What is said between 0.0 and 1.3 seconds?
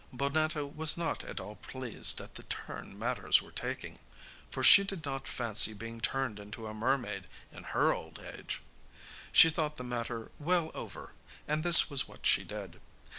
Bonnetta was not